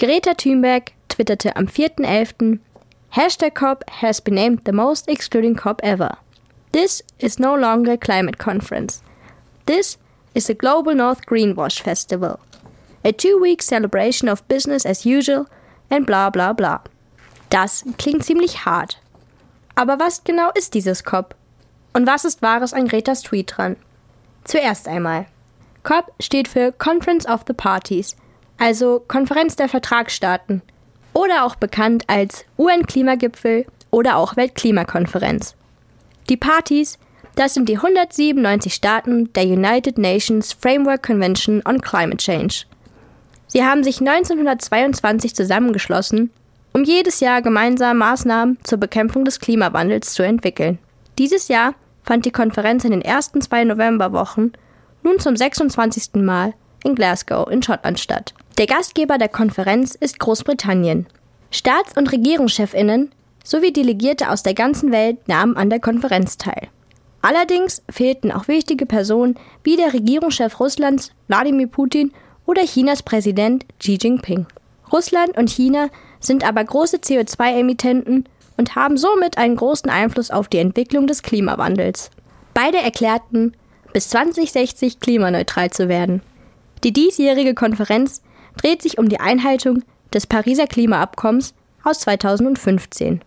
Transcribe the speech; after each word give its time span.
Greta 0.00 0.32
Thunberg 0.32 0.92
twitterte 1.10 1.54
am 1.56 1.66
4.11. 1.66 2.60
Hashtag 3.14 3.54
COP 3.54 3.84
has 4.00 4.18
been 4.22 4.34
named 4.34 4.64
the 4.64 4.72
most 4.72 5.06
excluding 5.10 5.54
COP 5.54 5.78
ever. 5.82 6.16
This 6.72 7.02
is 7.18 7.38
no 7.38 7.54
longer 7.54 7.92
a 7.92 7.98
climate 7.98 8.38
conference. 8.38 9.02
This 9.66 9.98
is 10.34 10.46
the 10.46 10.54
Global 10.54 10.94
North 10.94 11.26
Greenwash 11.26 11.82
Festival. 11.82 12.40
A 13.04 13.12
two-week 13.12 13.60
celebration 13.60 14.30
of 14.30 14.48
business 14.48 14.86
as 14.86 15.04
usual 15.04 15.48
and 15.90 16.06
bla 16.06 16.30
bla 16.30 16.54
bla. 16.54 16.80
Das 17.50 17.84
klingt 17.98 18.24
ziemlich 18.24 18.64
hart. 18.64 18.96
Aber 19.74 19.98
was 19.98 20.24
genau 20.24 20.50
ist 20.54 20.72
dieses 20.72 21.04
COP? 21.04 21.34
Und 21.92 22.06
was 22.06 22.24
ist 22.24 22.40
Wahres 22.40 22.72
an 22.72 22.88
Gretas 22.88 23.20
Tweet 23.20 23.52
dran? 23.54 23.76
Zuerst 24.44 24.88
einmal. 24.88 25.26
COP 25.82 26.10
steht 26.20 26.48
für 26.48 26.72
Conference 26.72 27.26
of 27.26 27.42
the 27.46 27.52
Parties, 27.52 28.16
also 28.60 29.02
Konferenz 29.08 29.56
der 29.56 29.68
Vertragsstaaten 29.68 30.62
oder 31.14 31.44
auch 31.44 31.56
bekannt 31.56 32.04
als 32.06 32.44
UN-Klimagipfel 32.58 33.66
oder 33.90 34.16
auch 34.16 34.36
Weltklimakonferenz. 34.36 35.56
Die 36.28 36.36
Parties, 36.36 36.98
das 37.34 37.54
sind 37.54 37.68
die 37.68 37.76
197 37.76 38.74
Staaten 38.74 39.32
der 39.32 39.44
United 39.44 39.96
Nations 39.98 40.52
Framework 40.52 41.02
Convention 41.02 41.62
on 41.66 41.80
Climate 41.80 42.18
Change. 42.18 42.66
Sie 43.48 43.64
haben 43.64 43.82
sich 43.82 44.00
1922 44.00 45.34
zusammengeschlossen, 45.34 46.30
um 46.72 46.84
jedes 46.84 47.20
Jahr 47.20 47.42
gemeinsam 47.42 47.96
Maßnahmen 47.96 48.58
zur 48.62 48.78
Bekämpfung 48.78 49.24
des 49.24 49.40
Klimawandels 49.40 50.12
zu 50.12 50.22
entwickeln. 50.22 50.78
Dieses 51.18 51.48
Jahr 51.48 51.74
fand 52.04 52.26
die 52.26 52.30
Konferenz 52.30 52.84
in 52.84 52.90
den 52.90 53.02
ersten 53.02 53.40
zwei 53.40 53.64
Novemberwochen 53.64 54.52
nun 55.02 55.18
zum 55.18 55.34
26. 55.34 56.16
Mal 56.16 56.52
in 56.84 56.94
Glasgow 56.94 57.50
in 57.50 57.62
Schottland 57.62 57.98
statt. 57.98 58.34
Der 58.60 58.66
Gastgeber 58.66 59.16
der 59.16 59.30
Konferenz 59.30 59.94
ist 59.94 60.18
Großbritannien. 60.18 61.06
Staats- 61.50 61.96
und 61.96 62.12
Regierungschefinnen 62.12 63.10
sowie 63.42 63.72
Delegierte 63.72 64.28
aus 64.28 64.42
der 64.42 64.52
ganzen 64.52 64.92
Welt 64.92 65.26
nahmen 65.28 65.56
an 65.56 65.70
der 65.70 65.80
Konferenz 65.80 66.36
teil. 66.36 66.68
Allerdings 67.22 67.82
fehlten 67.88 68.30
auch 68.30 68.48
wichtige 68.48 68.84
Personen 68.84 69.36
wie 69.64 69.76
der 69.76 69.94
Regierungschef 69.94 70.60
Russlands 70.60 71.10
Wladimir 71.26 71.68
Putin 71.68 72.12
oder 72.44 72.62
Chinas 72.66 73.02
Präsident 73.02 73.64
Xi 73.78 73.96
Jinping. 73.98 74.44
Russland 74.92 75.38
und 75.38 75.48
China 75.48 75.88
sind 76.20 76.46
aber 76.46 76.62
große 76.62 76.98
CO2-Emittenten 76.98 78.26
und 78.58 78.76
haben 78.76 78.98
somit 78.98 79.38
einen 79.38 79.56
großen 79.56 79.88
Einfluss 79.88 80.30
auf 80.30 80.48
die 80.48 80.58
Entwicklung 80.58 81.06
des 81.06 81.22
Klimawandels. 81.22 82.10
Beide 82.52 82.76
erklärten, 82.76 83.54
bis 83.94 84.10
2060 84.10 85.00
klimaneutral 85.00 85.70
zu 85.70 85.88
werden. 85.88 86.20
Die 86.84 86.92
diesjährige 86.92 87.54
Konferenz 87.54 88.20
dreht 88.56 88.82
sich 88.82 88.98
um 88.98 89.08
die 89.08 89.20
Einhaltung 89.20 89.82
des 90.12 90.26
Pariser 90.26 90.66
Klimaabkommens 90.66 91.54
aus 91.84 92.00
2015. 92.00 93.20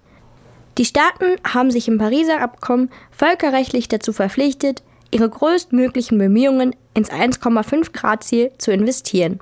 Die 0.78 0.86
Staaten 0.86 1.36
haben 1.48 1.72
sich 1.72 1.88
im 1.88 1.98
Pariser 1.98 2.42
Abkommen 2.42 2.90
völkerrechtlich 3.12 3.88
dazu 3.88 4.12
verpflichtet, 4.12 4.84
ihre 5.12 5.30
größtmöglichen 5.30 6.18
Bemühungen 6.18 6.76
ins 6.94 7.12
1,5 7.12 7.94
Grad 7.94 8.24
Ziel 8.24 8.52
zu 8.58 8.72
investieren. 8.72 9.40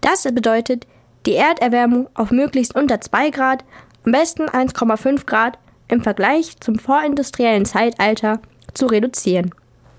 Das 0.00 0.22
bedeutet, 0.22 0.86
die 1.26 1.34
Erderwärmung 1.34 2.08
auf 2.14 2.30
möglichst 2.30 2.74
unter 2.74 3.00
2 3.00 3.30
Grad, 3.30 3.64
am 4.04 4.12
besten 4.12 4.44
1,5 4.44 5.26
Grad 5.26 5.58
im 5.88 6.02
Vergleich 6.02 6.58
zum 6.60 6.78
vorindustriellen 6.78 7.66
Zeitalter 7.66 8.40
zu 8.72 8.86
reduzieren. 8.86 9.54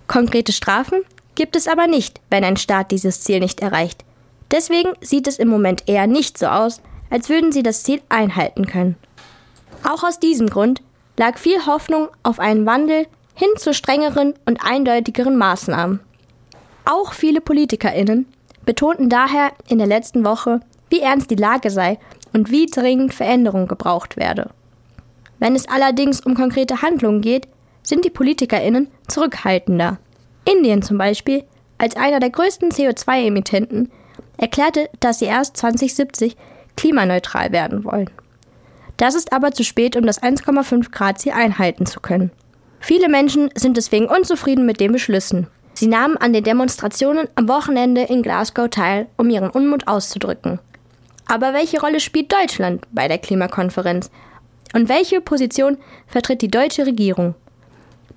Konkrete 0.07 0.51
Strafen 0.51 1.01
gibt 1.35 1.55
es 1.55 1.67
aber 1.67 1.87
nicht, 1.87 2.21
wenn 2.29 2.43
ein 2.43 2.57
Staat 2.57 2.91
dieses 2.91 3.21
Ziel 3.21 3.39
nicht 3.39 3.59
erreicht. 3.59 4.03
Deswegen 4.51 4.93
sieht 5.01 5.27
es 5.27 5.37
im 5.37 5.47
Moment 5.47 5.83
eher 5.87 6.07
nicht 6.07 6.37
so 6.37 6.47
aus, 6.47 6.81
als 7.09 7.29
würden 7.29 7.51
sie 7.51 7.63
das 7.63 7.83
Ziel 7.83 8.01
einhalten 8.09 8.65
können. 8.65 8.95
Auch 9.83 10.03
aus 10.03 10.19
diesem 10.19 10.47
Grund 10.47 10.81
lag 11.17 11.37
viel 11.37 11.65
Hoffnung 11.65 12.09
auf 12.23 12.39
einen 12.39 12.65
Wandel 12.65 13.07
hin 13.35 13.49
zu 13.57 13.73
strengeren 13.73 14.33
und 14.45 14.63
eindeutigeren 14.63 15.37
Maßnahmen. 15.37 15.99
Auch 16.85 17.13
viele 17.13 17.41
Politikerinnen 17.41 18.25
betonten 18.65 19.09
daher 19.09 19.51
in 19.67 19.77
der 19.77 19.87
letzten 19.87 20.25
Woche, 20.25 20.59
wie 20.89 20.99
ernst 20.99 21.31
die 21.31 21.35
Lage 21.35 21.69
sei 21.69 21.99
und 22.33 22.51
wie 22.51 22.65
dringend 22.65 23.13
Veränderung 23.13 23.67
gebraucht 23.67 24.17
werde. 24.17 24.49
Wenn 25.39 25.55
es 25.55 25.67
allerdings 25.67 26.21
um 26.21 26.35
konkrete 26.35 26.81
Handlungen 26.81 27.21
geht, 27.21 27.47
sind 27.81 28.03
die 28.05 28.09
Politikerinnen 28.09 28.89
zurückhaltender. 29.07 29.97
Indien 30.45 30.81
zum 30.81 30.97
Beispiel, 30.97 31.45
als 31.77 31.95
einer 31.95 32.19
der 32.19 32.29
größten 32.29 32.71
CO2-Emittenten, 32.71 33.89
erklärte, 34.39 34.89
dass 34.99 35.19
sie 35.19 35.25
erst 35.25 35.57
2070 35.57 36.35
klimaneutral 36.75 37.51
werden 37.51 37.83
wollen. 37.83 38.09
Das 38.97 39.15
ist 39.15 39.31
aber 39.31 39.51
zu 39.51 39.63
spät, 39.63 39.95
um 39.95 40.05
das 40.05 40.21
1,5 40.21 40.91
Grad 40.91 41.19
Ziel 41.19 41.33
einhalten 41.33 41.85
zu 41.85 41.99
können. 41.99 42.31
Viele 42.79 43.09
Menschen 43.09 43.49
sind 43.55 43.77
deswegen 43.77 44.07
unzufrieden 44.07 44.65
mit 44.65 44.79
den 44.79 44.91
Beschlüssen. 44.91 45.47
Sie 45.73 45.87
nahmen 45.87 46.17
an 46.17 46.33
den 46.33 46.43
Demonstrationen 46.43 47.27
am 47.35 47.47
Wochenende 47.47 48.01
in 48.01 48.23
Glasgow 48.23 48.69
teil, 48.69 49.07
um 49.17 49.29
ihren 49.29 49.49
Unmut 49.49 49.87
auszudrücken. 49.87 50.59
Aber 51.27 51.53
welche 51.53 51.79
Rolle 51.79 51.99
spielt 51.99 52.33
Deutschland 52.33 52.85
bei 52.91 53.07
der 53.07 53.17
Klimakonferenz? 53.17 54.09
Und 54.73 54.89
welche 54.89 55.21
Position 55.21 55.77
vertritt 56.07 56.41
die 56.41 56.51
deutsche 56.51 56.85
Regierung? 56.85 57.35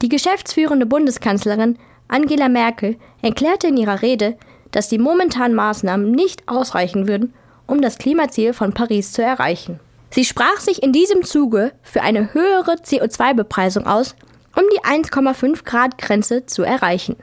Die 0.00 0.08
geschäftsführende 0.08 0.86
Bundeskanzlerin 0.86 1.78
Angela 2.08 2.48
Merkel 2.48 2.96
erklärte 3.22 3.68
in 3.68 3.76
ihrer 3.76 4.02
Rede, 4.02 4.36
dass 4.72 4.88
die 4.88 4.98
momentanen 4.98 5.54
Maßnahmen 5.54 6.10
nicht 6.10 6.48
ausreichen 6.48 7.06
würden, 7.06 7.32
um 7.66 7.80
das 7.80 7.98
Klimaziel 7.98 8.52
von 8.52 8.72
Paris 8.72 9.12
zu 9.12 9.22
erreichen. 9.22 9.78
Sie 10.10 10.24
sprach 10.24 10.60
sich 10.60 10.82
in 10.82 10.92
diesem 10.92 11.24
Zuge 11.24 11.72
für 11.82 12.02
eine 12.02 12.34
höhere 12.34 12.74
CO2-Bepreisung 12.74 13.86
aus, 13.86 14.14
um 14.56 14.64
die 14.74 14.84
1,5 14.84 15.64
Grad 15.64 15.96
Grenze 15.96 16.44
zu 16.44 16.62
erreichen. 16.62 17.16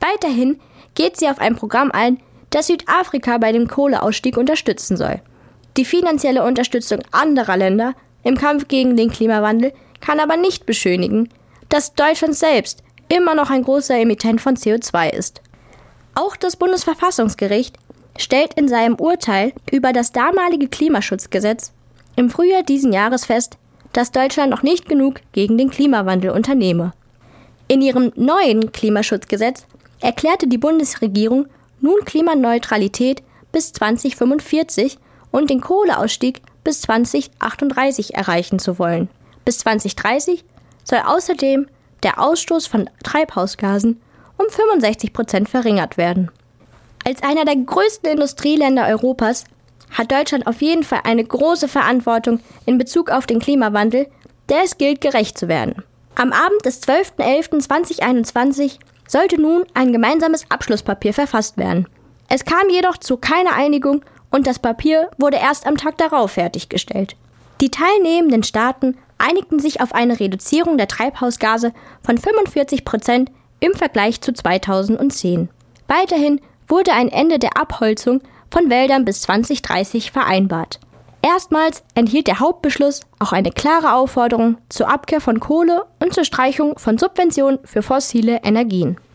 Weiterhin 0.00 0.58
geht 0.94 1.16
sie 1.16 1.28
auf 1.28 1.38
ein 1.38 1.54
Programm 1.54 1.92
ein, 1.92 2.18
das 2.50 2.66
Südafrika 2.66 3.38
bei 3.38 3.52
dem 3.52 3.68
Kohleausstieg 3.68 4.36
unterstützen 4.36 4.96
soll. 4.96 5.20
Die 5.76 5.84
finanzielle 5.84 6.44
Unterstützung 6.44 7.00
anderer 7.12 7.56
Länder 7.56 7.94
im 8.24 8.36
Kampf 8.36 8.68
gegen 8.68 8.96
den 8.96 9.10
Klimawandel 9.10 9.72
kann 10.00 10.20
aber 10.20 10.36
nicht 10.36 10.66
beschönigen, 10.66 11.28
dass 11.68 11.94
Deutschland 11.94 12.34
selbst 12.34 12.82
immer 13.08 13.34
noch 13.34 13.50
ein 13.50 13.62
großer 13.62 13.96
Emittent 13.96 14.40
von 14.40 14.56
CO2 14.56 15.10
ist. 15.10 15.40
Auch 16.14 16.36
das 16.36 16.56
Bundesverfassungsgericht 16.56 17.76
stellt 18.18 18.54
in 18.54 18.68
seinem 18.68 18.96
Urteil 18.96 19.52
über 19.70 19.92
das 19.92 20.12
damalige 20.12 20.68
Klimaschutzgesetz 20.68 21.72
im 22.16 22.28
Frühjahr 22.28 22.62
diesen 22.62 22.92
Jahres 22.92 23.24
fest, 23.24 23.56
dass 23.92 24.12
Deutschland 24.12 24.50
noch 24.50 24.62
nicht 24.62 24.88
genug 24.88 25.20
gegen 25.32 25.56
den 25.56 25.70
Klimawandel 25.70 26.30
unternehme. 26.30 26.92
In 27.68 27.80
ihrem 27.80 28.12
neuen 28.16 28.72
Klimaschutzgesetz 28.72 29.66
erklärte 30.00 30.46
die 30.46 30.58
Bundesregierung 30.58 31.46
nun 31.80 32.04
Klimaneutralität 32.04 33.22
bis 33.50 33.72
2045 33.72 34.98
und 35.30 35.48
den 35.48 35.60
Kohleausstieg 35.60 36.42
bis 36.64 36.82
2038 36.82 38.14
erreichen 38.14 38.58
zu 38.58 38.78
wollen. 38.78 39.08
Bis 39.44 39.58
2030 39.60 40.44
soll 40.84 41.00
außerdem 41.04 41.66
der 42.02 42.20
Ausstoß 42.20 42.66
von 42.66 42.90
Treibhausgasen 43.02 44.00
um 44.42 44.50
65 44.50 45.12
Prozent 45.12 45.48
verringert 45.48 45.96
werden. 45.96 46.30
Als 47.04 47.22
einer 47.22 47.44
der 47.44 47.56
größten 47.56 48.10
Industrieländer 48.10 48.86
Europas 48.86 49.44
hat 49.90 50.10
Deutschland 50.10 50.46
auf 50.46 50.62
jeden 50.62 50.84
Fall 50.84 51.00
eine 51.04 51.24
große 51.24 51.68
Verantwortung 51.68 52.40
in 52.64 52.78
Bezug 52.78 53.10
auf 53.10 53.26
den 53.26 53.40
Klimawandel, 53.40 54.08
der 54.48 54.62
es 54.64 54.78
gilt, 54.78 55.00
gerecht 55.00 55.36
zu 55.38 55.48
werden. 55.48 55.82
Am 56.14 56.32
Abend 56.32 56.64
des 56.64 56.82
12.11.2021 56.82 58.78
sollte 59.08 59.40
nun 59.40 59.64
ein 59.74 59.92
gemeinsames 59.92 60.44
Abschlusspapier 60.50 61.12
verfasst 61.12 61.58
werden. 61.58 61.86
Es 62.28 62.44
kam 62.44 62.70
jedoch 62.70 62.96
zu 62.96 63.16
keiner 63.16 63.54
Einigung 63.54 64.02
und 64.30 64.46
das 64.46 64.58
Papier 64.58 65.10
wurde 65.18 65.36
erst 65.36 65.66
am 65.66 65.76
Tag 65.76 65.98
darauf 65.98 66.32
fertiggestellt. 66.32 67.16
Die 67.60 67.70
teilnehmenden 67.70 68.42
Staaten 68.42 68.96
einigten 69.18 69.58
sich 69.58 69.80
auf 69.80 69.94
eine 69.94 70.18
Reduzierung 70.18 70.78
der 70.78 70.88
Treibhausgase 70.88 71.72
von 72.04 72.18
45 72.18 72.84
Prozent 72.84 73.30
im 73.62 73.74
Vergleich 73.74 74.20
zu 74.20 74.32
2010. 74.32 75.48
Weiterhin 75.86 76.40
wurde 76.66 76.92
ein 76.92 77.08
Ende 77.08 77.38
der 77.38 77.56
Abholzung 77.56 78.20
von 78.50 78.68
Wäldern 78.68 79.04
bis 79.04 79.22
2030 79.22 80.10
vereinbart. 80.10 80.80
Erstmals 81.22 81.84
enthielt 81.94 82.26
der 82.26 82.40
Hauptbeschluss 82.40 83.02
auch 83.20 83.30
eine 83.32 83.52
klare 83.52 83.94
Aufforderung 83.94 84.58
zur 84.68 84.90
Abkehr 84.90 85.20
von 85.20 85.38
Kohle 85.38 85.84
und 86.00 86.12
zur 86.12 86.24
Streichung 86.24 86.76
von 86.76 86.98
Subventionen 86.98 87.60
für 87.62 87.82
fossile 87.82 88.40
Energien. 88.42 88.96